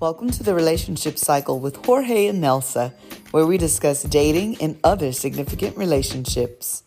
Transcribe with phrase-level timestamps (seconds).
[0.00, 2.94] Welcome to the Relationship Cycle with Jorge and Nelsa,
[3.32, 6.84] where we discuss dating and other significant relationships.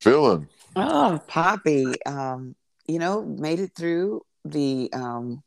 [0.00, 0.46] Feeling.
[0.76, 2.54] Oh, Poppy, um,
[2.86, 5.42] you know, made it through the um,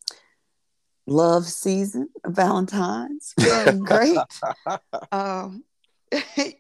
[1.08, 3.34] love season of Valentine's.
[3.40, 4.18] Feeling great.
[5.14, 5.64] um,
[6.12, 6.54] you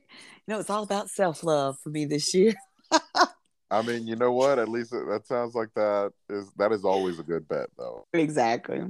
[0.48, 2.54] know, it's all about self love for me this year.
[3.72, 4.60] I mean, you know what?
[4.60, 8.06] At least it, that sounds like that is that is always a good bet, though.
[8.14, 8.82] Exactly.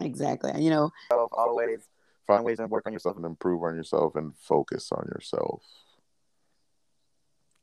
[0.00, 0.62] Exactly.
[0.62, 0.90] You know,
[1.32, 1.86] always
[2.26, 5.62] find ways to work on yourself and improve on yourself and focus on yourself.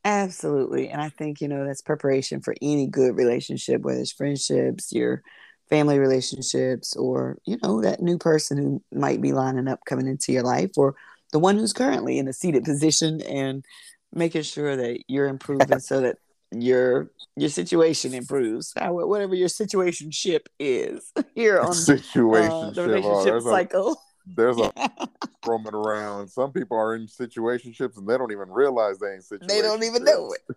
[0.04, 0.88] Absolutely.
[0.88, 5.22] And I think, you know, that's preparation for any good relationship, whether it's friendships, your
[5.68, 10.32] family relationships, or, you know, that new person who might be lining up coming into
[10.32, 10.96] your life, or
[11.30, 13.64] the one who's currently in a seated position and
[14.12, 16.16] making sure that you're improving so that
[16.50, 18.74] your your situation improves.
[18.76, 23.92] Whatever your situation ship is here on situation uh, the relationship oh, cycle.
[23.92, 23.96] A,
[24.36, 24.72] there's a
[25.46, 26.28] roaming around.
[26.28, 29.48] Some people are in situationships and they don't even realize they ain't situated.
[29.48, 30.56] They don't even know it.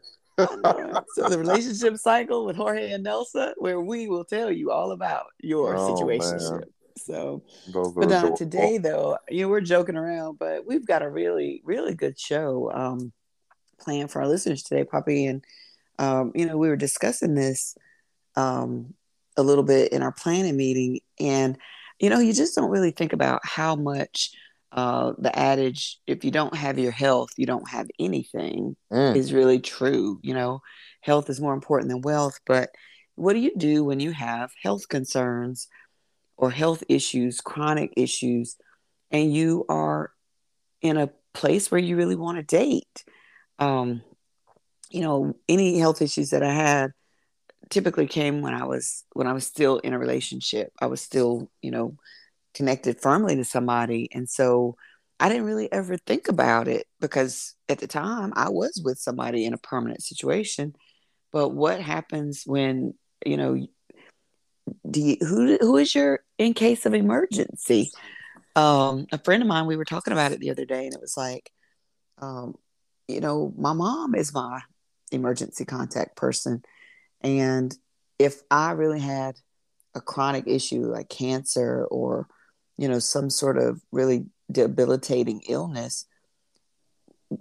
[1.16, 5.28] so the relationship cycle with Jorge and Nelsa, where we will tell you all about
[5.40, 6.66] your oh, situation.
[6.98, 11.62] So, but uh, today though, you know, we're joking around, but we've got a really,
[11.64, 13.14] really good show um,
[13.80, 15.26] planned for our listeners today, Poppy.
[15.26, 15.44] And
[16.00, 17.76] um, you know, we were discussing this
[18.36, 18.94] um,
[19.38, 21.58] a little bit in our planning meeting, and
[22.00, 24.32] you know, you just don't really think about how much
[24.76, 29.16] uh, the adage, if you don't have your health, you don't have anything, mm.
[29.16, 30.20] is really true.
[30.22, 30.62] You know,
[31.00, 32.40] health is more important than wealth.
[32.46, 32.72] But
[33.16, 35.70] what do you do when you have health concerns
[36.36, 38.58] or health issues, chronic issues,
[39.12, 40.12] and you are
[40.82, 43.06] in a place where you really want to date?
[43.60, 44.02] Um,
[44.90, 46.92] you know, any health issues that I had
[47.70, 50.72] typically came when I was when I was still in a relationship.
[50.80, 51.98] I was still, you know,
[52.54, 54.10] connected firmly to somebody.
[54.14, 54.76] And so
[55.20, 59.46] I didn't really ever think about it because at the time I was with somebody
[59.46, 60.76] in a permanent situation.
[61.32, 62.94] But what happens when,
[63.26, 63.68] you know,
[64.90, 67.92] do you, who who is your in case of emergency?
[68.56, 71.02] Um, a friend of mine, we were talking about it the other day, and it
[71.02, 71.52] was like,
[72.20, 72.56] um,
[73.08, 74.62] you know, my mom is my
[75.12, 76.64] emergency contact person.
[77.22, 77.76] And
[78.20, 79.36] if I really had
[79.94, 82.28] a chronic issue like cancer or,
[82.78, 86.06] you know, some sort of really debilitating illness,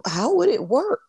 [0.05, 1.01] how would it work?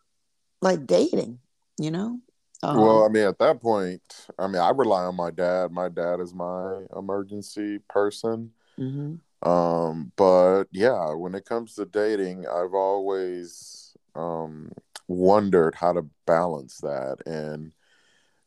[0.62, 1.39] Like dating,
[1.78, 2.21] you know?
[2.62, 5.71] Um, well, I mean, at that point, I mean, I rely on my dad.
[5.71, 8.53] My dad is my emergency person.
[8.78, 9.49] Mm-hmm.
[9.49, 13.86] Um, but yeah, when it comes to dating, I've always
[14.16, 14.72] um,
[15.09, 17.19] wondered how to balance that.
[17.27, 17.72] And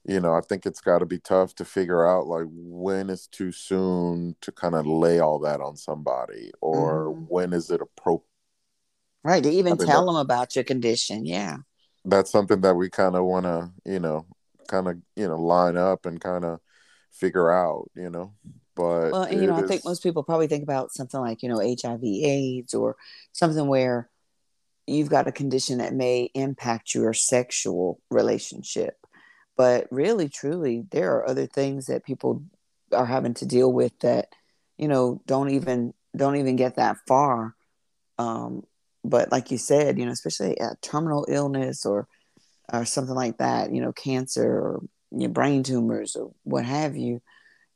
[0.09, 3.27] you know i think it's got to be tough to figure out like when is
[3.27, 7.25] too soon to kind of lay all that on somebody or mm-hmm.
[7.27, 8.25] when is it appropriate
[9.23, 11.57] right to even tell them about your condition yeah.
[12.05, 14.25] That's something that we kind of want to you know
[14.67, 16.59] kind of you know line up and kind of
[17.11, 18.33] figure out you know?
[18.75, 19.63] But well, and, you know is...
[19.65, 22.95] i think most people probably think about something like you know hiv aids or
[23.33, 24.09] something where
[24.89, 28.95] you've got a condition that may impact your sexual relationship.
[29.57, 32.43] But really, truly, there are other things that people
[32.91, 34.29] are having to deal with that,
[34.77, 37.55] you know, don't even don't even get that far.
[38.17, 38.63] Um,
[39.03, 42.07] but like you said, you know, especially a terminal illness or
[42.71, 47.21] or something like that, you know, cancer or your brain tumors or what have you,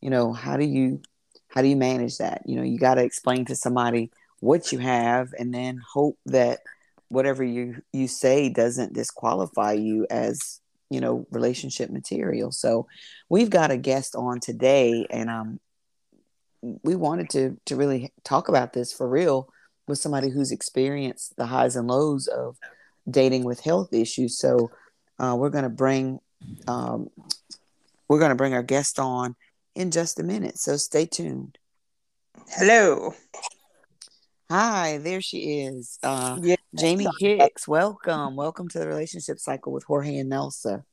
[0.02, 1.02] you know, how do you
[1.50, 2.44] how do you manage that?
[2.46, 6.59] You know, you got to explain to somebody what you have and then hope that
[7.13, 10.59] whatever you you say doesn't disqualify you as
[10.90, 12.51] you know relationship material.
[12.51, 12.88] So
[13.29, 15.59] we've got a guest on today and um
[16.62, 19.47] we wanted to to really talk about this for real
[19.88, 22.57] with somebody who's experienced the highs and lows of
[23.09, 24.37] dating with health issues.
[24.37, 24.72] So
[25.20, 26.20] uh, we're going to bring
[26.67, 27.09] um,
[28.08, 29.35] we're going to bring our guest on
[29.76, 30.58] in just a minute.
[30.58, 31.58] So stay tuned.
[32.49, 33.14] Hello
[34.53, 35.97] Hi, there she is.
[36.03, 36.58] Uh, yeah.
[36.79, 38.35] Jamie Hicks, welcome.
[38.35, 40.84] Welcome to the relationship cycle with Jorge and Nelsa.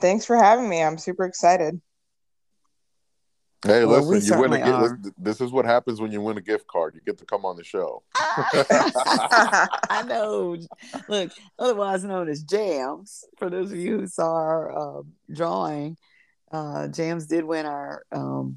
[0.00, 0.82] Thanks for having me.
[0.82, 1.82] I'm super excited.
[3.62, 5.14] Hey, well, listen, you win a gift.
[5.22, 6.94] This is what happens when you win a gift card.
[6.94, 8.02] You get to come on the show.
[8.14, 10.56] I know.
[11.06, 13.26] Look, otherwise known as Jams.
[13.36, 15.98] For those of you who saw our uh, drawing,
[16.50, 18.56] uh, Jams did win our um,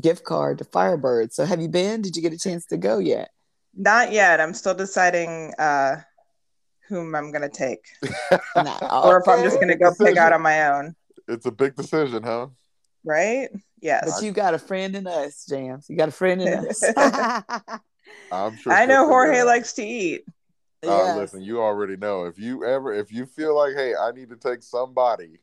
[0.00, 1.34] gift card to Firebird.
[1.34, 2.00] So, have you been?
[2.00, 3.28] Did you get a chance to go yet?
[3.74, 4.40] Not yet.
[4.40, 6.02] I'm still deciding uh,
[6.88, 7.86] whom I'm gonna take,
[8.32, 10.94] or if I'm just gonna go pick out on my own.
[11.28, 12.48] It's a big decision, huh?
[13.04, 13.48] right?
[13.80, 14.12] Yes.
[14.14, 15.86] But you got a friend in us, Jams.
[15.88, 16.82] You got a friend in us.
[18.32, 18.72] I'm sure.
[18.72, 20.24] I know Jorge likes to eat.
[20.84, 21.16] Uh, yes.
[21.16, 22.24] listen, you already know.
[22.24, 25.38] If you ever, if you feel like, hey, I need to take somebody,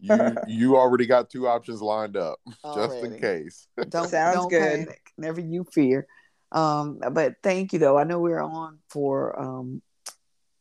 [0.00, 3.02] you you already got two options lined up, already.
[3.02, 3.68] just in case.
[3.88, 4.86] Don't sounds don't good.
[4.86, 5.12] Panic.
[5.18, 6.06] Never you fear.
[6.52, 7.98] Um, but thank you though.
[7.98, 9.82] I know we're on for um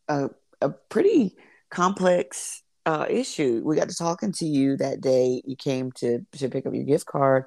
[0.07, 0.29] a
[0.61, 1.35] a pretty
[1.69, 3.61] complex uh, issue.
[3.63, 5.41] We got to talking to you that day.
[5.45, 7.45] You came to to pick up your gift card,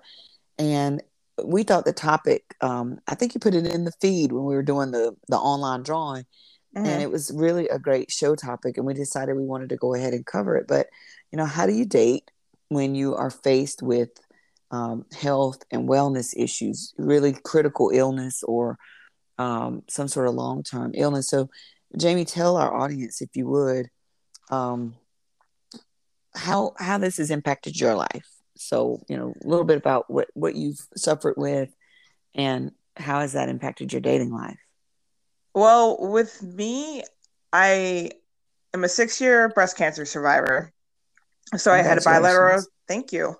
[0.59, 1.03] and
[1.45, 2.45] we thought the topic.
[2.61, 5.37] Um, I think you put it in the feed when we were doing the the
[5.37, 6.25] online drawing,
[6.77, 6.87] mm-hmm.
[6.87, 8.77] and it was really a great show topic.
[8.77, 10.67] And we decided we wanted to go ahead and cover it.
[10.67, 10.89] But
[11.31, 12.31] you know, how do you date
[12.69, 14.11] when you are faced with
[14.71, 18.79] um, health and wellness issues, really critical illness or
[19.39, 21.29] um, some sort of long term illness?
[21.29, 21.49] So,
[21.97, 23.89] Jamie, tell our audience if you would.
[24.51, 24.95] Um,
[26.35, 28.27] how how this has impacted your life.
[28.57, 31.71] So, you know, a little bit about what what you've suffered with
[32.35, 34.59] and how has that impacted your dating life?
[35.55, 37.03] Well, with me,
[37.53, 38.11] I
[38.75, 40.73] am a 6-year breast cancer survivor.
[41.57, 43.35] So I had a bilateral thank you.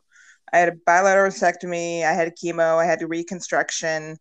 [0.53, 4.17] I had a bilateral mastectomy, I had a chemo, I had a reconstruction,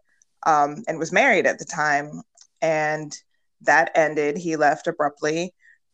[0.46, 2.22] um, and was married at the time.
[2.62, 3.16] And
[3.62, 4.38] that ended.
[4.38, 5.54] He left abruptly.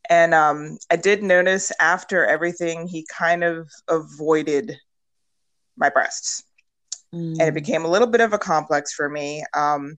[0.09, 4.75] And um, I did notice after everything, he kind of avoided
[5.77, 6.43] my breasts.
[7.13, 7.39] Mm.
[7.39, 7.55] And it mm.
[7.55, 9.43] became a little bit of a complex for me.
[9.53, 9.97] Um,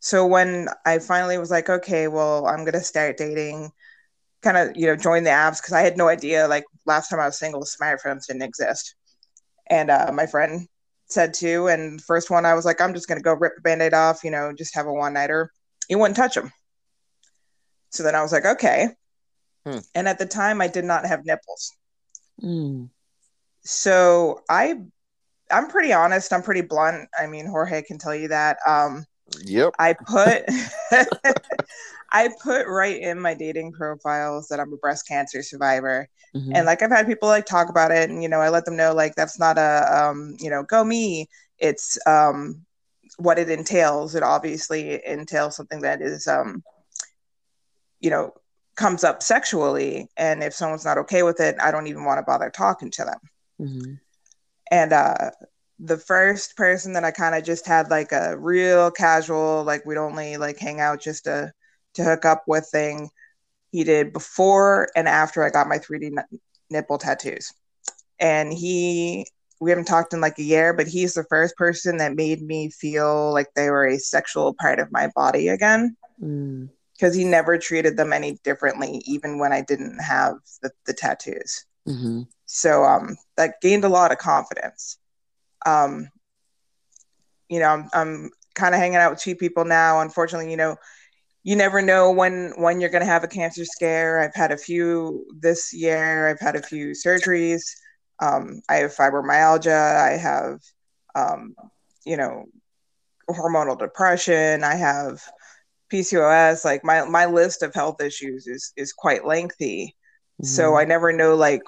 [0.00, 3.70] so when I finally was like, okay, well, I'm going to start dating,
[4.42, 7.20] kind of, you know, join the apps, because I had no idea, like, last time
[7.20, 8.94] I was single, smartphones didn't exist.
[9.68, 10.68] And uh, my friend
[11.06, 13.62] said to, and first one, I was like, I'm just going to go rip the
[13.62, 15.50] band aid off, you know, just have a one nighter.
[15.88, 16.52] He wouldn't touch him.
[17.90, 18.88] So then I was like, okay.
[19.64, 19.78] Hmm.
[19.94, 21.72] And at the time, I did not have nipples.
[22.42, 22.90] Mm.
[23.62, 24.80] So I,
[25.50, 26.32] I'm pretty honest.
[26.32, 27.08] I'm pretty blunt.
[27.18, 28.58] I mean, Jorge can tell you that.
[28.66, 29.04] Um,
[29.44, 29.72] yep.
[29.78, 30.44] I put,
[32.12, 36.08] I put right in my dating profiles that I'm a breast cancer survivor.
[36.34, 36.52] Mm-hmm.
[36.54, 38.76] And like I've had people like talk about it, and you know, I let them
[38.76, 41.28] know like that's not a, um, you know, go me.
[41.58, 42.64] It's um,
[43.16, 44.14] what it entails.
[44.14, 46.62] It obviously entails something that is, um,
[48.00, 48.32] you know,
[48.76, 52.22] comes up sexually and if someone's not okay with it i don't even want to
[52.22, 53.18] bother talking to them
[53.60, 53.92] mm-hmm.
[54.70, 55.30] and uh
[55.84, 59.98] the first person that i kind of just had like a real casual like we'd
[59.98, 61.52] only like hang out just to
[61.94, 63.10] to hook up with thing
[63.70, 66.40] he did before and after i got my 3d n-
[66.70, 67.52] nipple tattoos
[68.18, 69.26] and he
[69.60, 72.70] we haven't talked in like a year but he's the first person that made me
[72.70, 77.58] feel like they were a sexual part of my body again mm because he never
[77.58, 81.66] treated them any differently, even when I didn't have the, the tattoos.
[81.88, 82.22] Mm-hmm.
[82.46, 84.98] So um, that gained a lot of confidence.
[85.64, 86.08] Um,
[87.48, 90.00] you know, I'm, I'm kind of hanging out with two people now.
[90.00, 90.76] Unfortunately, you know,
[91.42, 94.20] you never know when when you're going to have a cancer scare.
[94.20, 96.28] I've had a few this year.
[96.28, 97.62] I've had a few surgeries.
[98.20, 99.96] Um, I have fibromyalgia.
[99.96, 100.60] I have,
[101.14, 101.54] um,
[102.06, 102.46] you know,
[103.28, 104.64] hormonal depression.
[104.64, 105.20] I have
[105.92, 109.94] PCOS, like my my list of health issues is is quite lengthy.
[110.42, 110.46] Mm-hmm.
[110.46, 111.62] So I never know like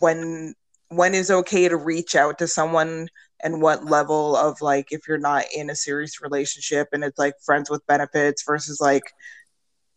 [0.00, 0.54] when
[0.88, 3.08] when is okay to reach out to someone
[3.42, 7.34] and what level of like if you're not in a serious relationship and it's like
[7.44, 9.04] friends with benefits versus like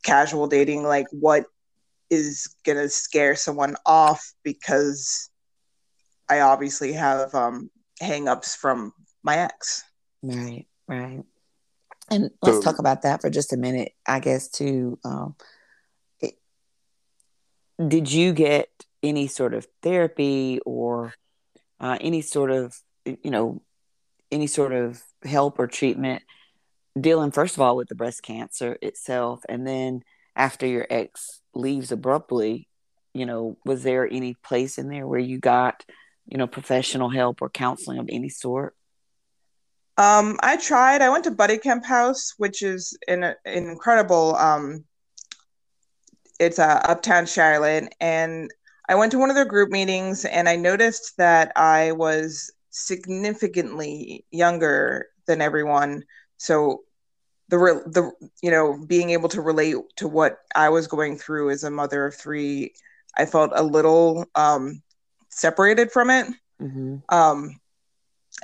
[0.04, 1.46] casual dating like what
[2.10, 5.30] is gonna scare someone off because
[6.30, 7.70] I obviously have um
[8.02, 8.94] hangups from
[9.24, 9.84] my ex.
[10.24, 11.24] Right, right.
[12.10, 15.00] And let's so, talk about that for just a minute, I guess, too.
[15.06, 15.36] Um,
[16.20, 16.34] it,
[17.88, 18.68] did you get
[19.02, 21.14] any sort of therapy or
[21.80, 23.62] uh, any sort of, you know,
[24.32, 26.24] any sort of help or treatment
[27.00, 29.44] dealing, first of all, with the breast cancer itself?
[29.50, 30.04] And then
[30.36, 32.68] after your ex leaves abruptly,
[33.14, 35.84] you know, was there any place in there where you got,
[36.28, 38.76] you know, professional help or counseling of any sort?
[39.98, 41.02] Um, I tried.
[41.02, 44.36] I went to Buddy Kemp House, which is an, an incredible.
[44.36, 44.86] Um,
[46.40, 48.50] it's uh, uptown Charlotte, and
[48.90, 54.26] I went to one of their group meetings, and I noticed that I was significantly
[54.32, 56.04] younger than everyone.
[56.38, 56.82] So
[57.50, 58.12] the the
[58.42, 62.06] you know being able to relate to what I was going through as a mother
[62.06, 62.74] of three,
[63.16, 64.82] I felt a little um,
[65.30, 66.28] separated from it.
[66.62, 66.98] Mm-hmm.
[67.10, 67.60] Um,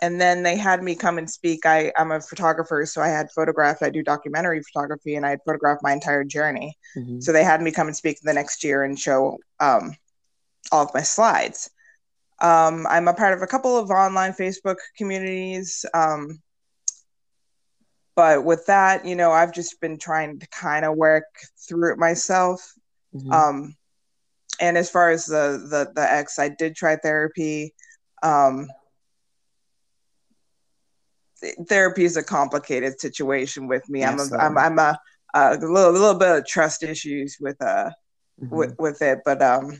[0.01, 1.65] and then they had me come and speak.
[1.65, 5.39] I, I'm a photographer, so I had photographed, I do documentary photography, and I had
[5.46, 6.77] photographed my entire journey.
[6.96, 7.22] Mm-hmm.
[7.22, 9.96] So they had me come and speak the next year and show um,
[10.72, 11.69] all of my slides.
[12.39, 15.86] Um, I'm a part of a couple of online Facebook communities.
[15.94, 16.41] Um,
[18.15, 21.25] but with that, you know, I've just been trying to kind of work
[21.67, 22.74] through it myself.
[23.13, 23.32] Mm-hmm.
[23.32, 23.75] Um,
[24.60, 27.75] and as far as the the the ex, I did try therapy.
[28.24, 28.67] Um,
[31.67, 34.03] therapy is a complicated situation with me.
[34.03, 35.00] I'm a, I'm, I'm a,
[35.36, 37.91] a little, little bit of trust issues with uh
[38.41, 38.56] mm-hmm.
[38.56, 39.79] with, with it, but um,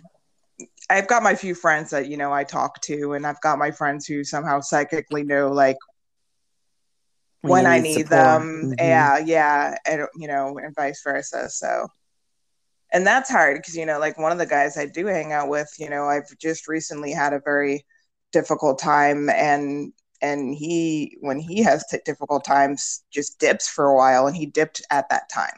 [0.90, 3.72] I've got my few friends that you know I talk to, and I've got my
[3.72, 5.78] friends who somehow psychically know like
[7.42, 8.10] when, when I need support.
[8.10, 8.42] them.
[8.42, 8.74] Mm-hmm.
[8.80, 11.50] Yeah, yeah, and you know, and vice versa.
[11.50, 11.88] So,
[12.94, 15.50] and that's hard because you know, like one of the guys I do hang out
[15.50, 17.86] with, you know, I've just recently had a very
[18.32, 19.92] difficult time, and
[20.22, 24.46] and he when he has t- difficult times just dips for a while, and he
[24.46, 25.58] dipped at that time.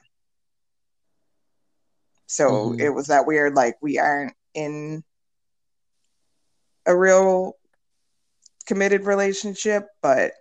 [2.26, 2.80] So mm-hmm.
[2.80, 5.04] it was that weird, like we aren't in
[6.90, 7.54] a real
[8.66, 10.34] committed relationship, but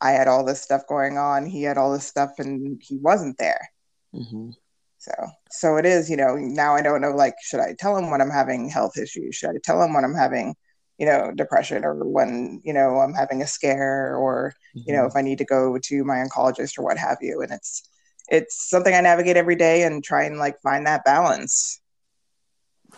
[0.00, 1.46] I had all this stuff going on.
[1.46, 3.70] He had all this stuff, and he wasn't there.
[4.14, 4.50] Mm-hmm.
[4.98, 5.12] So,
[5.50, 6.10] so it is.
[6.10, 7.12] You know, now I don't know.
[7.12, 9.36] Like, should I tell him when I'm having health issues?
[9.36, 10.56] Should I tell him when I'm having,
[10.98, 14.88] you know, depression, or when you know I'm having a scare, or mm-hmm.
[14.88, 15.08] you know, mm-hmm.
[15.08, 17.40] if I need to go to my oncologist or what have you?
[17.40, 17.88] And it's
[18.28, 21.80] it's something I navigate every day and try and like find that balance.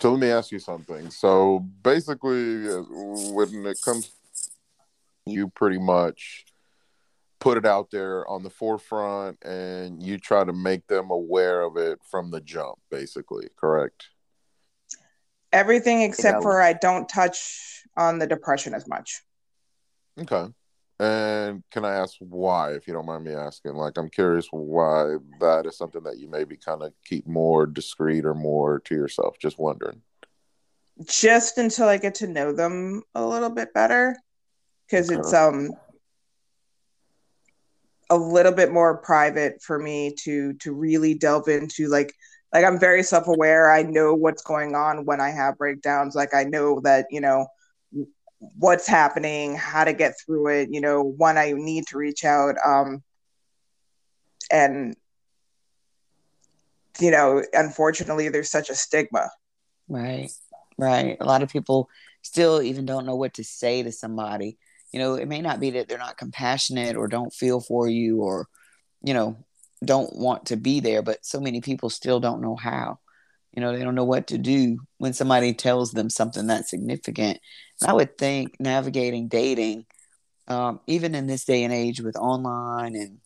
[0.01, 1.11] So let me ask you something.
[1.11, 2.67] So basically,
[3.33, 4.11] when it comes,
[5.25, 6.45] you pretty much
[7.41, 11.77] put it out there on the forefront and you try to make them aware of
[11.77, 14.09] it from the jump basically correct?
[15.53, 19.23] Everything except for i don't touch on the depression as much.
[20.21, 20.47] Okay
[20.99, 25.17] and can i ask why if you don't mind me asking like i'm curious why
[25.41, 29.39] that is something that you maybe kind of keep more discreet or more to yourself
[29.39, 30.01] just wondering
[31.07, 34.17] just until i get to know them a little bit better
[34.87, 35.19] because okay.
[35.19, 35.71] it's um
[38.09, 42.15] a little bit more private for me to to really delve into like
[42.53, 43.71] like I'm very self-aware.
[43.71, 46.15] I know what's going on when I have breakdowns.
[46.15, 47.47] Like I know that, you know,
[48.39, 52.57] what's happening, how to get through it, you know, when I need to reach out
[52.65, 53.03] um
[54.51, 54.97] and
[56.99, 59.29] you know, unfortunately there's such a stigma.
[59.89, 60.31] Right.
[60.79, 61.17] Right.
[61.21, 61.91] A lot of people
[62.23, 64.59] still even don't know what to say to somebody
[64.93, 68.23] you know it may not be that they're not compassionate or don't feel for you
[68.23, 68.49] or
[69.03, 69.37] you know
[69.85, 72.99] don't want to be there but so many people still don't know how
[73.57, 77.41] you know they don't know what to do when somebody tells them something that's significant.
[77.81, 79.87] And i would think navigating dating
[80.49, 83.19] um, even in this day and age with online and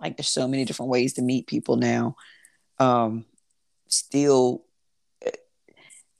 [0.00, 2.14] like there's so many different ways to meet people now
[2.78, 3.24] um,
[3.88, 4.62] still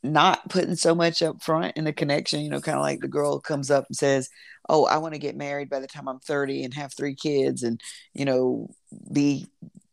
[0.02, 3.08] not putting so much up front in the connection, you know, kind of like the
[3.08, 4.30] girl comes up and says,
[4.68, 7.62] Oh, I want to get married by the time I'm 30 and have three kids
[7.62, 7.80] and,
[8.14, 8.70] you know,
[9.12, 9.46] be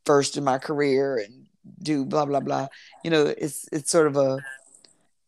[0.05, 1.42] first in my career and
[1.82, 2.67] do blah, blah, blah.
[3.03, 4.39] You know, it's, it's sort of a,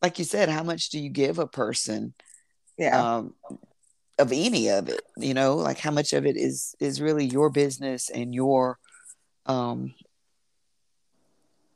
[0.02, 2.14] like you said, how much do you give a person?
[2.78, 3.16] Yeah.
[3.18, 3.34] Um,
[4.18, 7.50] of any of it, you know, like how much of it is, is really your
[7.50, 8.78] business and your,
[9.46, 9.94] um,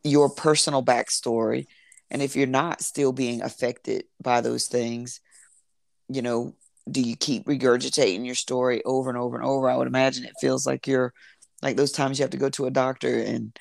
[0.04, 1.68] your personal backstory
[2.12, 5.22] and if you're not still being affected by those things,
[6.08, 6.56] you know,
[6.90, 9.70] do you keep regurgitating your story over and over and over?
[9.70, 11.14] I would imagine it feels like you're
[11.62, 13.58] like those times you have to go to a doctor and,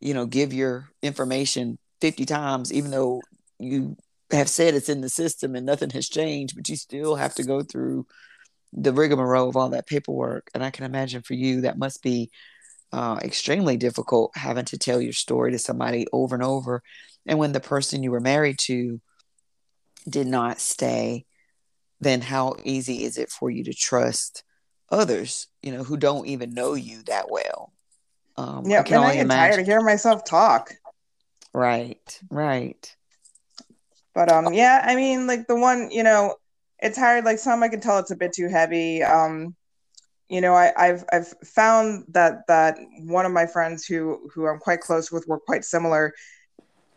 [0.00, 3.20] you know, give your information 50 times, even though
[3.58, 3.96] you
[4.30, 7.42] have said it's in the system and nothing has changed, but you still have to
[7.42, 8.06] go through
[8.72, 10.50] the rigmarole of all that paperwork.
[10.54, 12.30] And I can imagine for you that must be
[12.92, 16.82] uh, extremely difficult having to tell your story to somebody over and over
[17.26, 19.00] and when the person you were married to
[20.08, 21.26] did not stay,
[22.00, 24.42] then how easy is it for you to trust
[24.90, 27.72] others, you know, who don't even know you that well?
[28.36, 29.50] Um, yeah, I can and I get imagine.
[29.50, 30.74] tired of hearing myself talk.
[31.52, 32.96] Right, right.
[34.14, 36.36] But um, yeah, I mean, like the one, you know,
[36.78, 37.24] it's hard.
[37.24, 39.02] Like some, I can tell it's a bit too heavy.
[39.02, 39.54] Um,
[40.28, 44.58] you know, I, have I've found that that one of my friends who who I'm
[44.58, 46.12] quite close with, were quite similar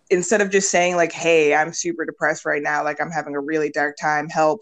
[0.10, 2.84] instead of just saying like, "Hey, I'm super depressed right now.
[2.84, 4.30] Like I'm having a really dark time.
[4.30, 4.62] Help."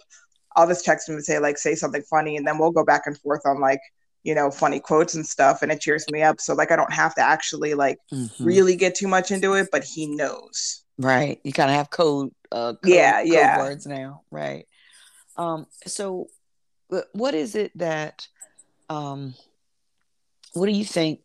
[0.55, 3.03] I'll just text him and say like, "Say something funny," and then we'll go back
[3.05, 3.79] and forth on like,
[4.23, 6.39] you know, funny quotes and stuff, and it cheers me up.
[6.39, 8.43] So like, I don't have to actually like mm-hmm.
[8.43, 10.83] really get too much into it, but he knows.
[10.97, 11.39] Right.
[11.43, 12.31] You kind of have code.
[12.51, 13.21] Uh, code, yeah.
[13.21, 13.57] Yeah.
[13.57, 14.21] Code words now.
[14.31, 14.67] Right.
[15.37, 15.65] Um.
[15.85, 16.27] So,
[17.13, 18.27] what is it that,
[18.89, 19.33] um,
[20.53, 21.21] what do you think?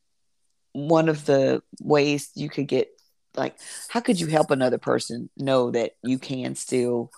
[0.73, 2.91] One of the ways you could get
[3.35, 3.57] like
[3.89, 7.11] how could you help another person know that you can still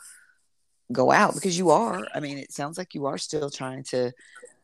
[0.90, 2.06] go out because you are.
[2.14, 4.12] I mean, it sounds like you are still trying to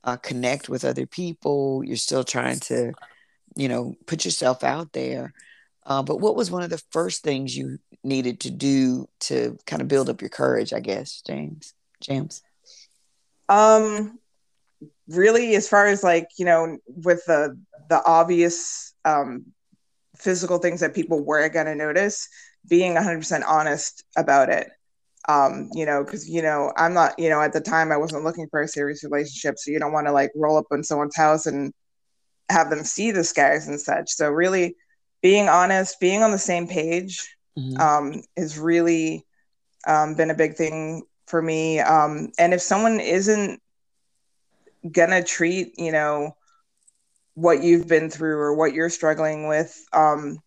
[0.05, 1.83] uh, connect with other people.
[1.85, 2.93] You're still trying to,
[3.57, 5.33] you know, put yourself out there.
[5.87, 9.83] Uh, but what was one of the first things you needed to do to kind
[9.83, 10.73] of build up your courage?
[10.73, 11.75] I guess, James.
[12.01, 12.43] James.
[13.49, 14.19] Um,
[15.09, 17.59] really, as far as like you know, with the
[17.91, 19.47] the obvious um,
[20.17, 22.29] physical things that people were going to notice,
[22.67, 24.71] being 100% honest about it
[25.29, 28.23] um you know because you know i'm not you know at the time i wasn't
[28.23, 31.17] looking for a serious relationship so you don't want to like roll up in someone's
[31.17, 31.73] house and
[32.51, 34.77] have them see the scars and such so really
[35.23, 37.81] being honest being on the same page mm-hmm.
[37.81, 39.25] um has really
[39.87, 43.61] um, been a big thing for me um and if someone isn't
[44.91, 46.37] gonna treat you know
[47.35, 50.39] what you've been through or what you're struggling with um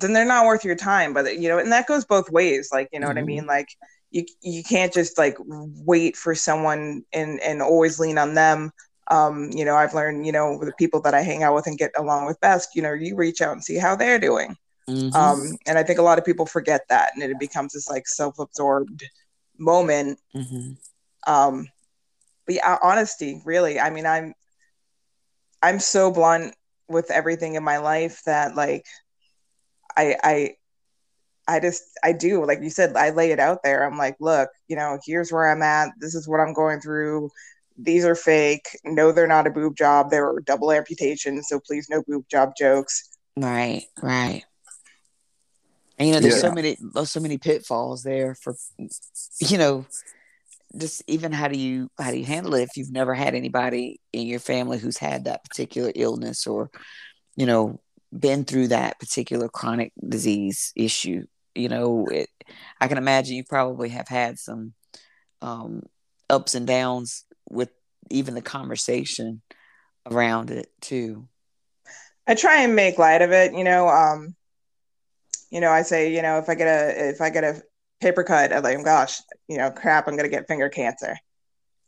[0.00, 1.12] then they're not worth your time.
[1.12, 2.70] But you know, and that goes both ways.
[2.72, 3.16] Like, you know mm-hmm.
[3.16, 3.40] what I mean?
[3.40, 3.48] Mm-hmm.
[3.48, 3.68] Like
[4.10, 8.72] you you can't just like wait for someone and and always lean on them.
[9.08, 11.76] Um, you know, I've learned, you know, the people that I hang out with and
[11.76, 14.56] get along with best, you know, you reach out and see how they're doing.
[14.88, 15.16] Mm-hmm.
[15.16, 18.06] Um, and I think a lot of people forget that and it becomes this like
[18.06, 19.04] self-absorbed
[19.58, 20.20] moment.
[20.34, 21.32] Mm-hmm.
[21.32, 21.66] Um,
[22.46, 23.80] but yeah, honesty, really.
[23.80, 24.34] I mean, I'm
[25.62, 26.54] I'm so blunt
[26.88, 28.86] with everything in my life that like
[29.96, 30.54] I I
[31.48, 33.86] I just I do like you said I lay it out there.
[33.86, 35.90] I'm like, look, you know, here's where I'm at.
[35.98, 37.30] This is what I'm going through.
[37.76, 38.68] These are fake.
[38.84, 40.10] No, they're not a boob job.
[40.10, 41.42] They were double amputation.
[41.42, 43.08] So please, no boob job jokes.
[43.36, 44.44] Right, right.
[45.98, 46.40] And you know, there's yeah.
[46.40, 48.54] so many, there's so many pitfalls there for,
[49.38, 49.86] you know,
[50.78, 54.00] just even how do you how do you handle it if you've never had anybody
[54.12, 56.70] in your family who's had that particular illness or,
[57.36, 57.80] you know,
[58.16, 61.26] been through that particular chronic disease issue.
[61.54, 62.28] You know, it,
[62.80, 64.74] I can imagine you probably have had some
[65.42, 65.82] um,
[66.28, 67.70] ups and downs with
[68.10, 69.42] even the conversation
[70.06, 71.28] around it too.
[72.26, 73.52] I try and make light of it.
[73.52, 74.34] You know, um,
[75.50, 77.62] you know, I say, you know, if I get a if I get a
[78.00, 81.16] paper cut, I'm like, gosh, you know, crap, I'm gonna get finger cancer.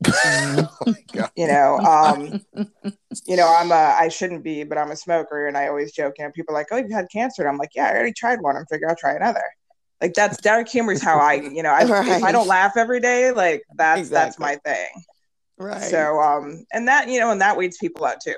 [0.24, 0.94] oh
[1.36, 2.40] you know, um,
[3.26, 6.14] you know, I'm a, I shouldn't be, but I'm a smoker, and I always joke.
[6.18, 8.12] You know, people are like, "Oh, you've had cancer," and I'm like, "Yeah, I already
[8.12, 8.56] tried one.
[8.56, 9.44] I'm figure I'll try another."
[10.00, 12.08] Like that's dark humor is how I, you know, I, right.
[12.08, 14.14] if I don't laugh every day, like that's exactly.
[14.14, 14.88] that's my thing.
[15.58, 15.82] Right.
[15.82, 18.34] So, um, and that you know, and that weeds people out too.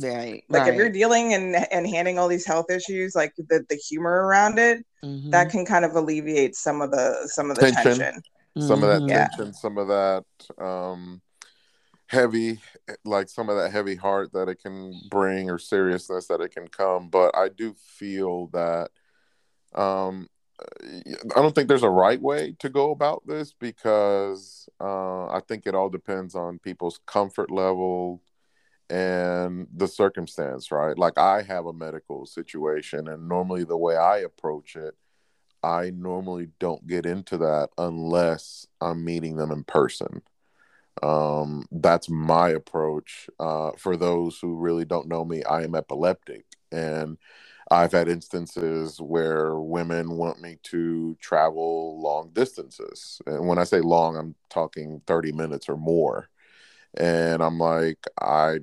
[0.00, 0.42] Right.
[0.48, 0.72] Like right.
[0.72, 4.58] if you're dealing and and handling all these health issues, like the the humor around
[4.58, 5.30] it, mm-hmm.
[5.30, 7.98] that can kind of alleviate some of the some of the tension.
[7.98, 8.22] tension
[8.58, 9.08] some of that mm-hmm.
[9.08, 10.24] tension, some of that
[10.58, 11.20] um,
[12.06, 12.60] heavy,
[13.04, 16.68] like some of that heavy heart that it can bring or seriousness that it can
[16.68, 17.08] come.
[17.08, 18.90] But I do feel that
[19.74, 20.28] um,
[20.60, 25.66] I don't think there's a right way to go about this because uh, I think
[25.66, 28.22] it all depends on people's comfort level
[28.88, 30.96] and the circumstance, right?
[30.96, 34.94] Like I have a medical situation, and normally the way I approach it
[35.64, 40.22] I normally don't get into that unless I'm meeting them in person.
[41.02, 43.28] Um, that's my approach.
[43.40, 46.44] Uh, for those who really don't know me, I am epileptic.
[46.70, 47.16] And
[47.70, 53.22] I've had instances where women want me to travel long distances.
[53.26, 56.28] And when I say long, I'm talking 30 minutes or more.
[56.96, 58.58] And I'm like, I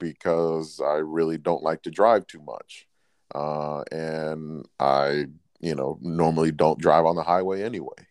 [0.00, 2.88] because I really don't like to drive too much.
[3.34, 5.26] Uh, and I
[5.64, 8.06] you know, normally don't drive on the highway anyway.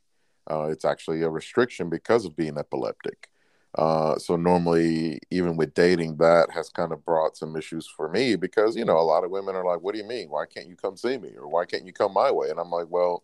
[0.49, 3.29] Uh, it's actually a restriction because of being epileptic.
[3.75, 8.35] Uh, so normally, even with dating, that has kind of brought some issues for me
[8.35, 10.29] because you know a lot of women are like, "What do you mean?
[10.29, 11.31] Why can't you come see me?
[11.37, 13.23] Or why can't you come my way?" And I'm like, "Well,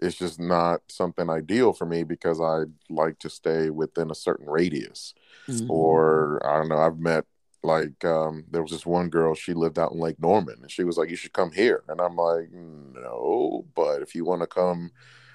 [0.00, 4.46] it's just not something ideal for me because I like to stay within a certain
[4.48, 5.14] radius."
[5.48, 5.70] Mm-hmm.
[5.70, 6.78] Or I don't know.
[6.78, 7.24] I've met
[7.64, 10.84] like um, there was this one girl she lived out in lake norman and she
[10.84, 11.82] was like you should come here.
[11.88, 14.90] And i'm like no but if you want to come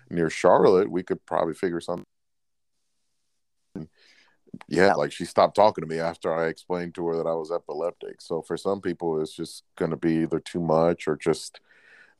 [0.09, 2.05] near charlotte we could probably figure something
[4.67, 7.51] yeah like she stopped talking to me after i explained to her that i was
[7.51, 8.21] epileptic.
[8.21, 11.59] So for some people it's just going to be either too much or just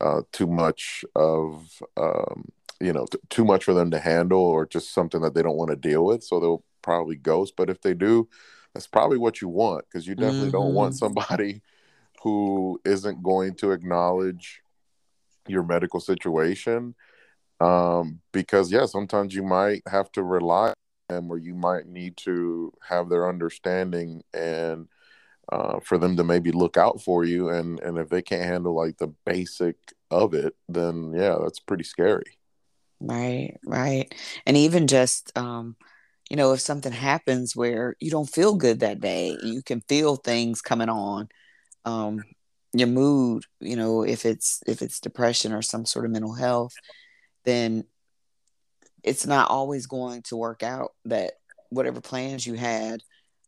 [0.02, 4.66] uh, too much of um, you know t- too much for them to handle or
[4.66, 6.24] just something that they don't want to deal with.
[6.24, 7.56] So they'll probably ghost.
[7.58, 8.30] But if they do
[8.74, 10.52] that's probably what you want because you definitely mm-hmm.
[10.52, 11.06] don't want mm-hmm.
[11.06, 11.62] somebody
[12.24, 14.62] who isn't going to acknowledge
[15.48, 16.94] your medical situation
[17.60, 20.74] um, because yeah sometimes you might have to rely on
[21.10, 24.88] them or you might need to have their understanding and
[25.52, 28.76] uh, for them to maybe look out for you and and if they can't handle
[28.76, 29.76] like the basic
[30.12, 32.38] of it then yeah that's pretty scary
[33.00, 34.14] Right, right.
[34.46, 35.76] And even just um,
[36.30, 40.16] you know, if something happens where you don't feel good that day, you can feel
[40.16, 41.28] things coming on.
[41.86, 42.24] Um,
[42.74, 46.74] your mood, you know, if it's if it's depression or some sort of mental health,
[47.46, 47.84] then
[49.04, 51.34] it's not always going to work out that
[51.70, 53.02] whatever plans you had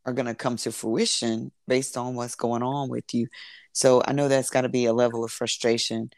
[0.06, 3.28] are going to come to fruition based on what's going on with you.
[3.74, 6.10] So I know that's got to be a level of frustration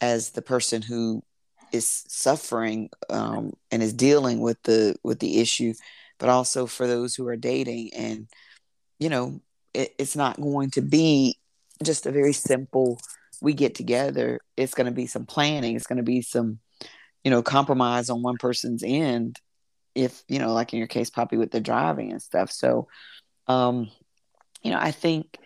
[0.00, 1.22] as the person who
[1.72, 5.74] is suffering um, and is dealing with the with the issue,
[6.18, 8.28] but also for those who are dating and
[8.98, 9.40] you know
[9.74, 11.38] it, it's not going to be
[11.82, 12.98] just a very simple
[13.40, 14.40] we get together.
[14.56, 15.76] It's going to be some planning.
[15.76, 16.58] It's going to be some
[17.24, 19.40] you know compromise on one person's end
[19.94, 22.86] if you know like in your case poppy with the driving and stuff so
[23.48, 23.90] um
[24.62, 25.36] you know i think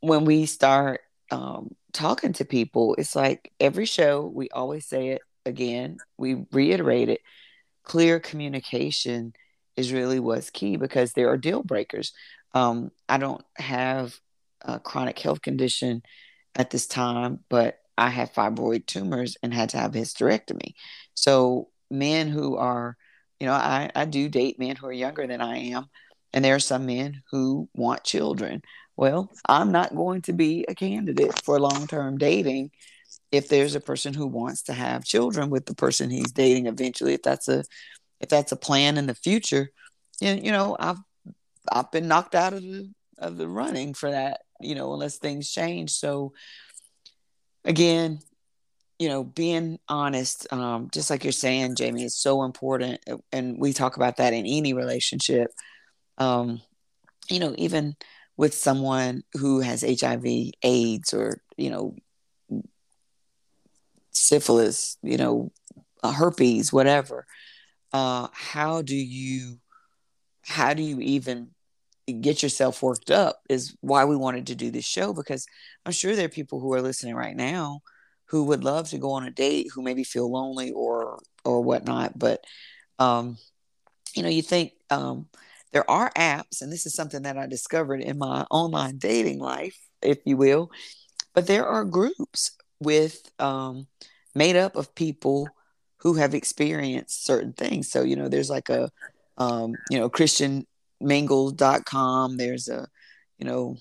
[0.00, 5.22] when we start um talking to people it's like every show we always say it
[5.44, 7.20] again we reiterate it
[7.82, 9.32] clear communication
[9.76, 12.12] is really what's key because there are deal breakers
[12.54, 14.14] um i don't have
[14.62, 16.02] a chronic health condition
[16.56, 20.74] at this time but I have fibroid tumors and had to have a hysterectomy.
[21.14, 22.96] So men who are,
[23.38, 25.86] you know, I, I do date men who are younger than I am.
[26.32, 28.62] And there are some men who want children.
[28.96, 32.72] Well, I'm not going to be a candidate for long term dating
[33.30, 37.14] if there's a person who wants to have children with the person he's dating eventually.
[37.14, 37.64] If that's a
[38.20, 39.70] if that's a plan in the future,
[40.20, 40.98] and you know, I've
[41.70, 45.50] I've been knocked out of the of the running for that, you know, unless things
[45.50, 45.92] change.
[45.92, 46.32] So
[47.64, 48.20] again,
[48.98, 53.00] you know, being honest, um, just like you're saying, Jamie, is so important.
[53.32, 55.50] And we talk about that in any relationship.
[56.18, 56.60] Um,
[57.28, 57.96] you know, even
[58.36, 60.24] with someone who has HIV,
[60.62, 61.96] AIDS, or, you know,
[64.10, 65.50] syphilis, you know,
[66.02, 67.26] uh, herpes, whatever.
[67.94, 69.58] Uh, how do you,
[70.44, 71.50] how do you even
[72.20, 75.46] get yourself worked up is why we wanted to do this show because
[75.86, 77.80] I'm sure there are people who are listening right now
[78.26, 82.18] who would love to go on a date who maybe feel lonely or or whatnot
[82.18, 82.44] but
[82.98, 83.38] um
[84.16, 85.28] you know you think um
[85.72, 89.78] there are apps and this is something that I discovered in my online dating life
[90.02, 90.70] if you will
[91.34, 93.86] but there are groups with um
[94.34, 95.48] made up of people
[96.04, 98.88] who have experienced certain things so you know there's like a
[99.36, 100.64] um you know Christian
[101.04, 102.36] mingles.com.
[102.36, 102.88] There's a,
[103.38, 103.76] you know,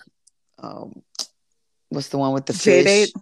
[0.60, 1.02] um,
[1.90, 2.86] what's the one with the fish?
[2.86, 3.14] J-date?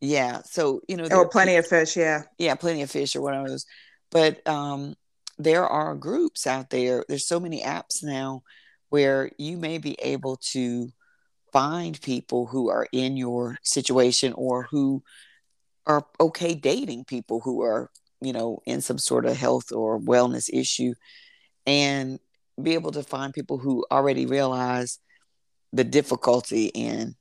[0.00, 0.42] Yeah.
[0.44, 1.96] So, you know, oh, plenty of fish.
[1.96, 2.22] Yeah.
[2.38, 2.54] Yeah.
[2.54, 3.66] Plenty of fish or whatever those.
[4.10, 4.94] But um,
[5.38, 7.04] there are groups out there.
[7.08, 8.42] There's so many apps now
[8.90, 10.90] where you may be able to
[11.52, 15.02] find people who are in your situation or who
[15.86, 20.48] are okay dating people who are, you know, in some sort of health or wellness
[20.52, 20.94] issue
[21.66, 22.18] and
[22.62, 24.98] be able to find people who already realize
[25.72, 27.16] the difficulty in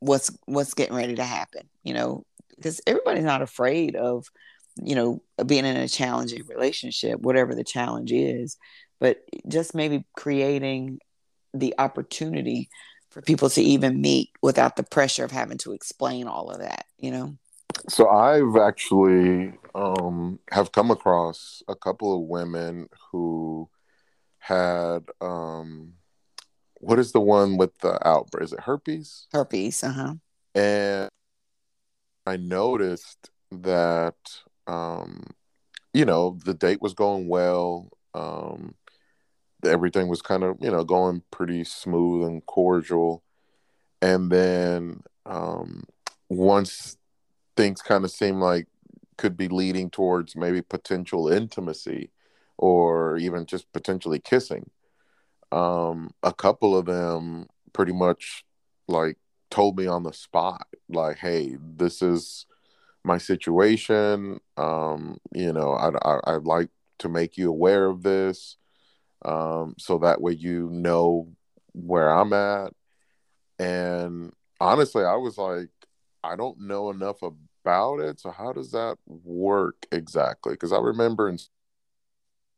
[0.00, 2.24] what's what's getting ready to happen you know
[2.56, 4.26] because everybody's not afraid of
[4.82, 8.56] you know being in a challenging relationship whatever the challenge is
[9.00, 10.98] but just maybe creating
[11.52, 12.68] the opportunity
[13.10, 16.86] for people to even meet without the pressure of having to explain all of that
[16.98, 17.36] you know
[17.88, 23.68] so i've actually um have come across a couple of women who
[24.38, 25.94] had um
[26.84, 28.44] what is the one with the outbreak?
[28.44, 29.26] Is it herpes?
[29.32, 30.14] Herpes, uh-huh.
[30.54, 31.08] And
[32.26, 34.16] I noticed that
[34.66, 35.24] um
[35.92, 37.90] you know, the date was going well.
[38.14, 38.74] Um
[39.64, 43.22] everything was kind of, you know, going pretty smooth and cordial.
[44.02, 45.84] And then um
[46.28, 46.98] once
[47.56, 48.66] things kind of seem like
[49.16, 52.10] could be leading towards maybe potential intimacy,
[52.58, 54.70] or even just potentially kissing.
[55.52, 58.44] Um, a couple of them pretty much
[58.88, 59.18] like
[59.50, 62.46] told me on the spot, like, "Hey, this is
[63.04, 64.40] my situation.
[64.56, 68.56] Um, you know, I, I, I'd like to make you aware of this,
[69.24, 71.28] um, so that way you know
[71.72, 72.72] where I'm at."
[73.58, 75.68] And honestly, I was like,
[76.24, 78.20] I don't know enough about it.
[78.20, 80.54] So how does that work exactly?
[80.54, 81.38] Because I remember in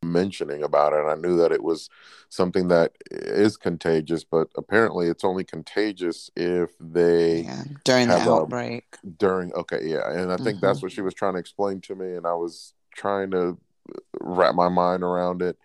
[0.03, 1.05] mentioning about it.
[1.05, 1.89] I knew that it was
[2.29, 8.85] something that is contagious, but apparently it's only contagious if they yeah, during the outbreak.
[9.03, 10.67] A, during okay, yeah, and I think mm-hmm.
[10.67, 13.59] that's what she was trying to explain to me, and I was trying to
[14.21, 15.57] wrap my mind around it.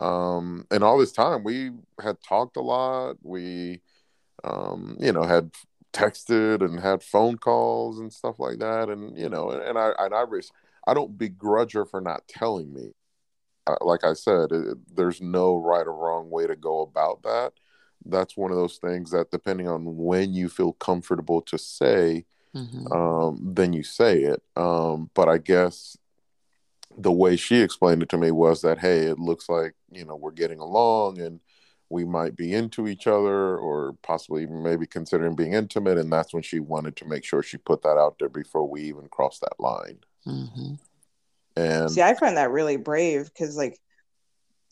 [0.00, 1.72] Um, and all this time we
[2.02, 3.16] had talked a lot.
[3.22, 3.80] We,
[4.44, 5.50] um, you know, had
[5.92, 9.92] texted and had phone calls and stuff like that, and you know, and, and I
[9.98, 10.52] and I res-
[10.86, 12.92] I don't begrudge her for not telling me.
[13.66, 17.52] Uh, like I said, it, there's no right or wrong way to go about that.
[18.04, 22.24] That's one of those things that, depending on when you feel comfortable to say,
[22.54, 22.92] mm-hmm.
[22.92, 24.42] um, then you say it.
[24.56, 25.98] Um, but I guess
[26.96, 30.16] the way she explained it to me was that, hey, it looks like you know
[30.16, 31.40] we're getting along and
[31.90, 36.42] we might be into each other or possibly maybe considering being intimate and that's when
[36.42, 39.58] she wanted to make sure she put that out there before we even cross that
[39.58, 40.74] line mm-hmm.
[41.56, 43.76] and see i find that really brave because like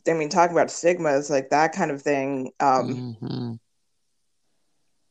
[0.09, 3.55] i mean talking about stigmas like that kind of thing um, mm-hmm.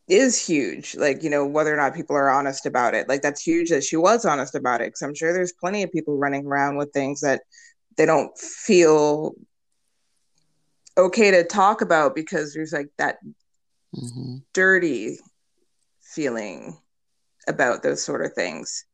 [0.07, 3.41] is huge like you know whether or not people are honest about it like that's
[3.41, 6.45] huge that she was honest about it because i'm sure there's plenty of people running
[6.45, 7.41] around with things that
[7.97, 9.33] they don't feel
[10.97, 13.17] okay to talk about because there's like that
[13.95, 14.37] mm-hmm.
[14.53, 15.19] dirty
[16.01, 16.77] feeling
[17.47, 18.85] about those sort of things.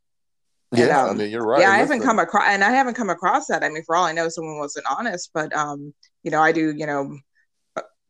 [0.71, 1.61] Yeah, and, um, I mean you're right.
[1.61, 3.63] Yeah, I haven't come across, and I haven't come across that.
[3.63, 6.73] I mean, for all I know, someone wasn't honest, but um, you know, I do,
[6.75, 7.17] you know,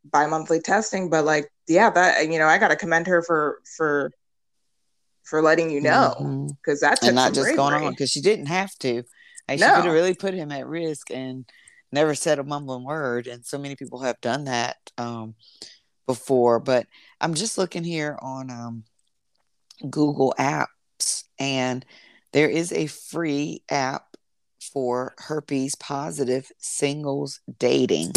[0.05, 4.11] bi-monthly testing, but like, yeah, that you know, I got to commend her for for
[5.23, 6.89] for letting you know because mm-hmm.
[6.89, 7.55] that's not just bravery.
[7.55, 9.03] going on because she didn't have to.
[9.47, 9.67] Like, no.
[9.67, 11.45] She could have really put him at risk, and
[11.93, 15.35] never said a mumbling word and so many people have done that um,
[16.07, 16.87] before but
[17.21, 18.83] i'm just looking here on um,
[19.89, 21.85] google apps and
[22.31, 24.17] there is a free app
[24.73, 28.11] for herpes positive singles dating.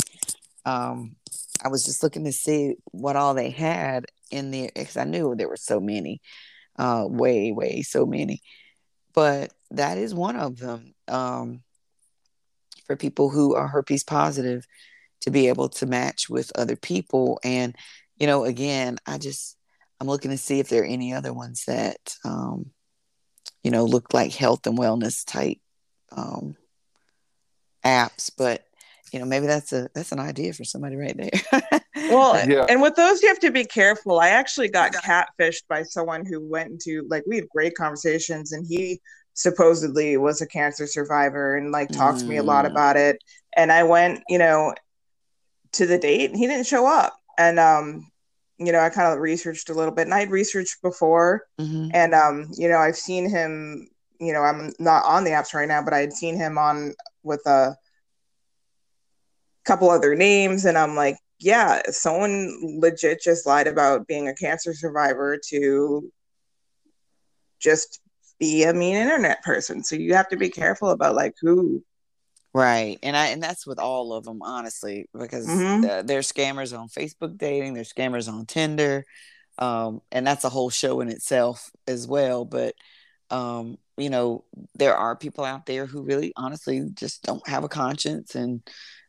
[0.64, 1.16] Um,
[1.62, 5.34] i was just looking to see what all they had in there because i knew
[5.34, 6.20] there were so many
[6.78, 8.40] uh, way way so many
[9.12, 11.62] but that is one of them um,
[12.86, 14.66] for people who are herpes positive
[15.22, 17.40] to be able to match with other people.
[17.42, 17.74] And,
[18.16, 19.56] you know, again, I just,
[20.00, 22.70] I'm looking to see if there are any other ones that, um,
[23.62, 25.58] you know, look like health and wellness type
[26.12, 26.56] um,
[27.84, 28.30] apps.
[28.36, 28.64] But,
[29.12, 31.60] you know, maybe that's a that's an idea for somebody right there.
[31.94, 32.66] well, yeah.
[32.68, 34.18] and with those, you have to be careful.
[34.18, 38.66] I actually got catfished by someone who went into like we had great conversations, and
[38.66, 39.00] he
[39.36, 42.22] supposedly was a cancer survivor and like talked mm.
[42.22, 42.70] to me a lot mm.
[42.70, 43.22] about it.
[43.54, 44.74] And I went, you know,
[45.72, 47.16] to the date and he didn't show up.
[47.38, 48.10] And um,
[48.58, 51.90] you know, I kind of researched a little bit and I'd researched before mm-hmm.
[51.92, 55.68] and um, you know, I've seen him, you know, I'm not on the apps right
[55.68, 57.76] now, but I had seen him on with a
[59.66, 64.72] couple other names and I'm like, yeah, someone legit just lied about being a cancer
[64.72, 66.10] survivor to
[67.60, 68.00] just
[68.38, 69.82] be a mean internet person.
[69.82, 71.84] So you have to be careful about like who.
[72.54, 75.84] Right, and I and that's with all of them, honestly, because mm-hmm.
[75.84, 79.04] uh, there's scammers on Facebook dating, there's scammers on Tinder,
[79.58, 82.46] um, and that's a whole show in itself as well.
[82.46, 82.74] But
[83.30, 84.44] um, you know,
[84.74, 88.62] there are people out there who really, honestly, just don't have a conscience and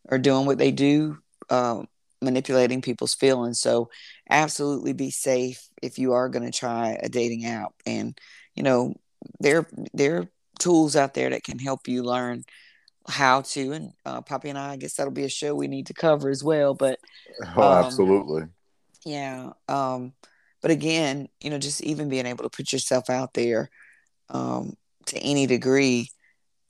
[0.10, 1.18] are doing what they do,
[1.50, 1.84] uh,
[2.22, 3.60] manipulating people's feelings.
[3.62, 3.90] So,
[4.30, 8.18] absolutely be safe if you are going to try a dating app, and
[8.56, 8.96] you know,
[9.40, 10.28] there there are
[10.60, 12.44] tools out there that can help you learn
[13.08, 15.88] how to and uh, poppy and i i guess that'll be a show we need
[15.88, 17.00] to cover as well but
[17.56, 18.44] oh um, absolutely.
[19.06, 20.14] yeah um
[20.62, 23.70] but again you know just even being able to put yourself out there
[24.30, 26.10] um to any degree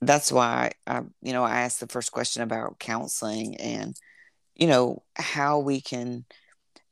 [0.00, 3.96] that's why i you know i asked the first question about counseling and
[4.54, 6.24] you know how we can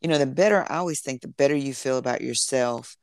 [0.00, 2.96] you know the better i always think the better you feel about yourself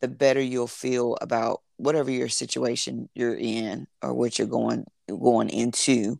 [0.00, 5.50] the better you'll feel about whatever your situation you're in or what you're going going
[5.50, 6.18] into.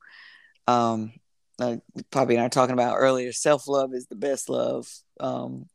[0.67, 1.13] Um,
[1.59, 4.87] like Poppy and I talking about earlier, self love is the best love.
[5.21, 5.69] Um,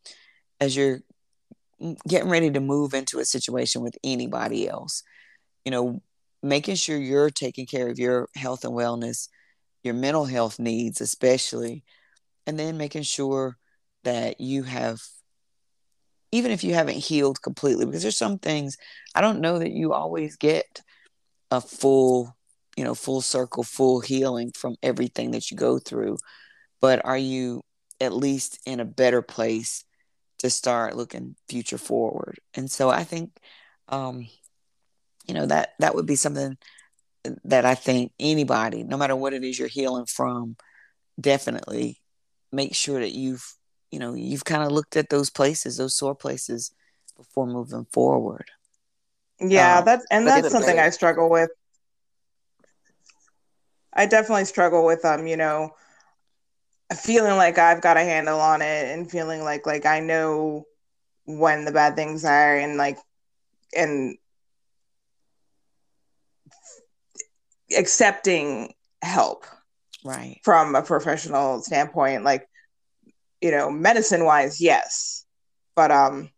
[0.60, 1.02] as you're
[2.08, 5.04] getting ready to move into a situation with anybody else,
[5.66, 6.02] you know,
[6.42, 9.28] making sure you're taking care of your health and wellness,
[9.84, 11.84] your mental health needs, especially,
[12.48, 13.58] and then making sure
[14.04, 15.02] that you have
[16.34, 18.76] even if you haven't healed completely because there's some things
[19.16, 20.82] i don't know that you always get
[21.52, 22.36] a full
[22.76, 26.18] you know full circle full healing from everything that you go through
[26.82, 27.62] but are you
[28.02, 29.86] at least in a better place
[30.40, 32.40] to start looking future forward?
[32.54, 33.32] And so i think
[33.88, 34.28] um
[35.28, 36.58] you know that that would be something
[37.46, 40.56] that i think anybody no matter what it is you're healing from
[41.20, 42.02] definitely
[42.52, 43.56] make sure that you've
[43.94, 46.74] you know you've kind of looked at those places those sore places
[47.16, 48.50] before moving forward.
[49.40, 51.52] Yeah um, that's and that's something i struggle with.
[53.94, 55.76] I definitely struggle with um you know
[56.96, 60.66] feeling like i've got a handle on it and feeling like like i know
[61.26, 62.98] when the bad things are and like
[63.76, 64.18] and
[67.78, 69.46] accepting help
[70.04, 70.40] right.
[70.44, 72.48] from a professional standpoint like
[73.44, 75.26] you know medicine wise yes
[75.76, 76.30] but um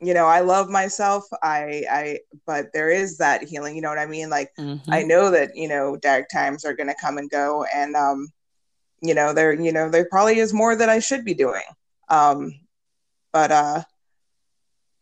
[0.00, 3.98] you know i love myself i i but there is that healing you know what
[3.98, 4.92] i mean like mm-hmm.
[4.92, 8.28] i know that you know dark times are going to come and go and um
[9.00, 11.62] you know there you know there probably is more that i should be doing
[12.08, 12.52] um
[13.32, 13.82] but uh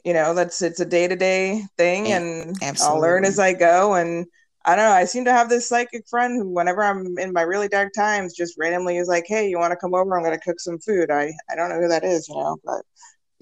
[0.05, 2.97] you know that's it's a day-to-day thing and Absolutely.
[2.97, 4.27] i'll learn as i go and
[4.67, 4.93] I don't know.
[4.93, 8.35] I seem to have this psychic friend who, whenever I'm in my really dark times,
[8.35, 10.17] just randomly is like, "Hey, you want to come over?
[10.17, 12.57] I'm going to cook some food." I I don't know who that is, you know,
[12.65, 12.83] but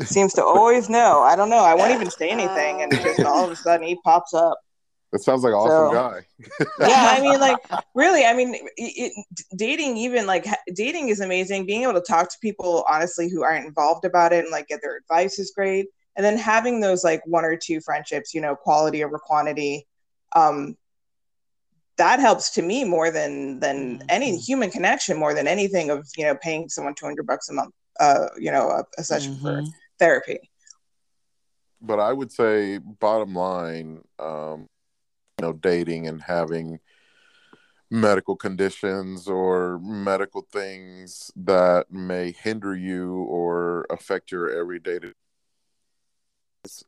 [0.06, 1.20] seems to always know.
[1.20, 1.64] I don't know.
[1.64, 4.58] I won't even say anything, and just all of a sudden he pops up.
[5.12, 6.88] That sounds like an awesome so, guy.
[6.88, 7.58] yeah, I mean, like
[7.94, 9.12] really, I mean, it, it,
[9.56, 11.64] dating even like dating is amazing.
[11.64, 14.80] Being able to talk to people honestly who aren't involved about it and like get
[14.82, 15.86] their advice is great.
[16.16, 19.86] And then having those like one or two friendships, you know, quality over quantity,
[20.34, 20.76] um,
[21.96, 24.06] that helps to me more than than mm-hmm.
[24.08, 27.74] any human connection more than anything of you know paying someone 200 bucks a month
[28.00, 29.42] uh you know a, a session mm-hmm.
[29.42, 29.62] for
[29.98, 30.38] therapy
[31.80, 34.68] but i would say bottom line um
[35.38, 36.78] you know dating and having
[37.90, 44.98] medical conditions or medical things that may hinder you or affect your everyday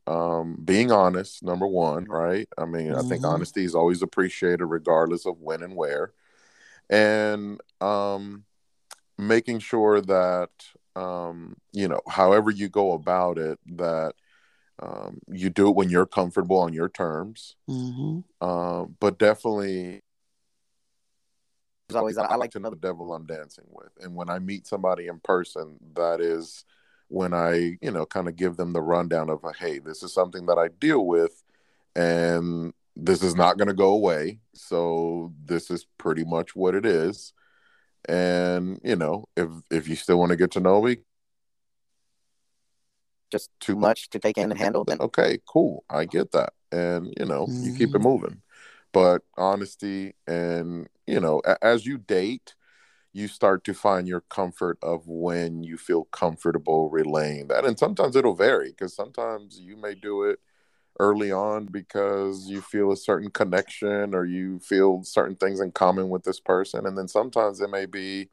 [0.05, 2.47] um, being honest, number one, right?
[2.57, 2.99] I mean, mm-hmm.
[2.99, 3.33] I think mm-hmm.
[3.33, 6.13] honesty is always appreciated, regardless of when and where,
[6.89, 8.43] and um,
[9.17, 10.49] making sure that
[10.97, 14.13] um, you know, however you go about it, that
[14.79, 17.55] um, you do it when you're comfortable on your terms.
[17.69, 18.19] Mm-hmm.
[18.41, 20.01] Uh, but definitely,
[21.93, 25.07] always I like to know the devil I'm dancing with, and when I meet somebody
[25.07, 26.65] in person, that is
[27.09, 30.45] when I, you know, kind of give them the rundown of, hey, this is something
[30.47, 31.43] that I deal with,
[31.95, 34.39] and this is not going to go away.
[34.53, 37.33] So this is pretty much what it is.
[38.07, 40.97] And you know, if if you still want to get to know me,
[43.31, 47.13] just too much to take in and handle, then okay, cool, I get that, and
[47.19, 47.63] you know, mm-hmm.
[47.65, 48.03] you keep it mm-hmm.
[48.03, 48.41] moving.
[48.93, 52.55] But honesty and you know, as you date,
[53.17, 57.65] you start to find your comfort of when you feel comfortable relaying that.
[57.65, 60.39] And sometimes it'll vary because sometimes you may do it
[60.99, 66.09] early on because you feel a certain connection or you feel certain things in common
[66.09, 66.85] with this person.
[66.85, 68.29] And then sometimes it may be,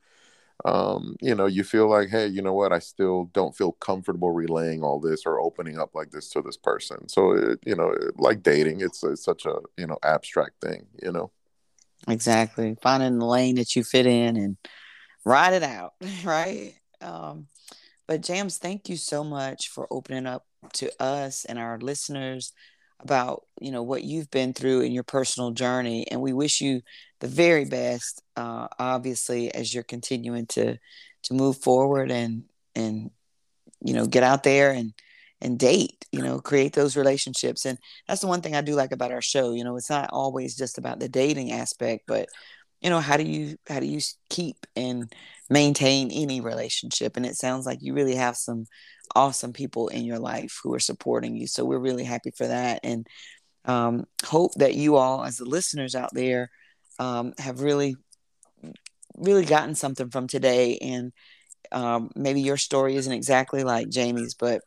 [0.64, 4.30] um, you know, you feel like, hey, you know what, I still don't feel comfortable
[4.30, 7.08] relaying all this or opening up like this to this person.
[7.08, 11.12] So, it, you know, like dating, it's, it's such a, you know, abstract thing, you
[11.12, 11.30] know.
[12.08, 12.76] Exactly.
[12.82, 14.56] Finding the lane that you fit in and
[15.24, 16.74] ride it out, right?
[17.00, 17.48] Um,
[18.06, 22.52] but Jams, thank you so much for opening up to us and our listeners
[23.00, 26.80] about you know what you've been through in your personal journey, and we wish you
[27.20, 28.22] the very best.
[28.36, 30.78] Uh, obviously, as you're continuing to
[31.24, 33.10] to move forward and and
[33.82, 34.92] you know get out there and
[35.44, 37.78] and date you know create those relationships and
[38.08, 40.56] that's the one thing i do like about our show you know it's not always
[40.56, 42.28] just about the dating aspect but
[42.80, 45.12] you know how do you how do you keep and
[45.50, 47.16] maintain any relationship?
[47.16, 48.66] And it sounds like you really have some
[49.14, 52.80] awesome people in your life who are supporting you so we're really happy for that
[52.82, 53.06] and
[53.66, 56.50] um, hope that you all as the listeners out there
[56.98, 57.96] um, have really
[59.16, 61.12] really gotten something from today and
[61.70, 64.62] um, maybe your story isn't exactly like jamie's but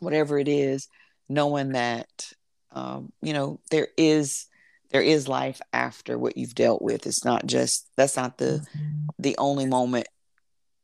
[0.00, 0.88] whatever it is,
[1.28, 2.08] knowing that
[2.72, 4.46] um, you know there is
[4.90, 7.06] there is life after what you've dealt with.
[7.06, 8.64] It's not just that's not the
[9.18, 10.08] the only moment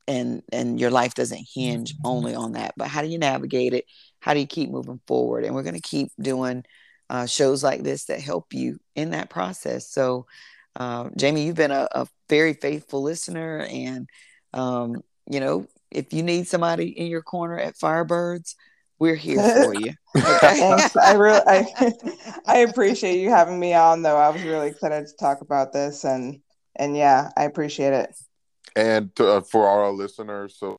[0.09, 3.85] and and your life doesn't hinge only on that but how do you navigate it?
[4.21, 5.45] How do you keep moving forward?
[5.45, 6.65] And we're going to keep doing
[7.09, 9.89] uh, shows like this that help you in that process.
[9.91, 10.27] So
[10.77, 14.09] uh, jamie you've been a, a, very faithful listener and
[14.55, 18.55] um, you know if you need somebody in your corner at firebirds
[19.03, 19.93] we're here for you.
[20.17, 20.97] Thanks.
[20.97, 21.93] I really, I,
[22.47, 24.03] I appreciate you having me on.
[24.03, 26.41] Though I was really excited to talk about this, and
[26.77, 28.15] and yeah, I appreciate it.
[28.77, 30.77] And to, uh, for our listeners, so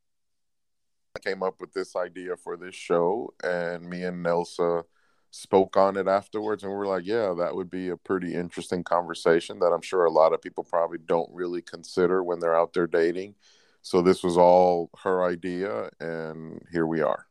[1.17, 4.84] I came up with this idea for this show, and me and Nelsa
[5.32, 8.86] spoke on it afterwards, and we are like, yeah, that would be a pretty interesting
[8.86, 12.74] conversation that I'm sure a lot of people probably don't really consider when they're out
[12.74, 13.36] there dating.
[13.82, 17.28] So this was all her idea, and here we are.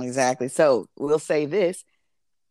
[0.00, 0.48] Exactly.
[0.48, 1.84] So we'll say this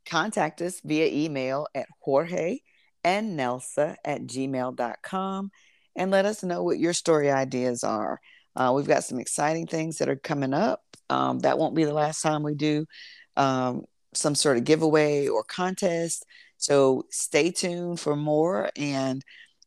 [0.07, 2.59] contact us via email at Jorge
[3.03, 5.51] and Nelsa at gmail.com
[5.95, 8.19] and let us know what your story ideas are.
[8.55, 10.81] Uh, we've got some exciting things that are coming up.
[11.09, 12.85] Um, that won't be the last time we do
[13.35, 13.83] um,
[14.13, 16.25] some sort of giveaway or contest.
[16.57, 18.69] So stay tuned for more.
[18.75, 19.23] And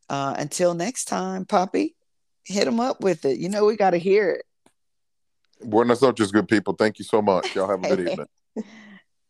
[0.08, 1.94] uh, until next time, Poppy,
[2.44, 3.38] hit them up with it.
[3.38, 4.44] You know, we got to hear it.
[5.64, 6.74] Buenas noches, good people.
[6.74, 7.54] Thank you so much.
[7.54, 8.26] Y'all have a good evening.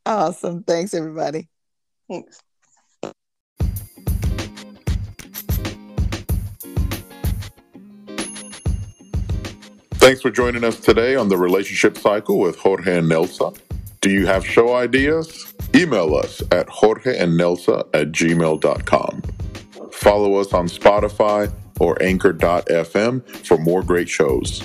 [0.06, 0.62] Awesome.
[0.62, 1.48] Thanks, everybody.
[2.08, 2.40] Thanks.
[10.08, 13.54] Thanks for joining us today on the Relationship Cycle with Jorge and Nelsa.
[14.00, 15.52] Do you have show ideas?
[15.74, 19.22] Email us at jorgeandnelsa at gmail.com.
[19.92, 24.62] Follow us on Spotify or anchor.fm for more great shows.